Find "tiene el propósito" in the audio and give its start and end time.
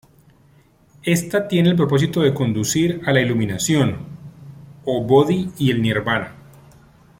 1.47-2.21